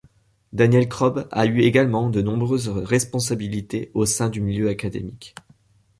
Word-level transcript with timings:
Daniel 0.51 0.89
Krob 0.89 1.27
a 1.31 1.45
eu 1.45 1.59
également 1.59 2.09
de 2.09 2.23
nombreuses 2.23 2.69
responsabilités 2.69 3.91
au 3.93 4.07
sein 4.07 4.29
du 4.29 4.41
milieu 4.41 4.67
académique. 4.67 5.35